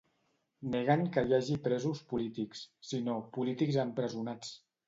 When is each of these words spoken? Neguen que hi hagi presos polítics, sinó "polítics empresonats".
Neguen 0.75 1.03
que 1.17 1.23
hi 1.27 1.35
hagi 1.37 1.59
presos 1.69 2.01
polítics, 2.13 2.65
sinó 2.93 3.19
"polítics 3.39 3.81
empresonats". 3.89 4.61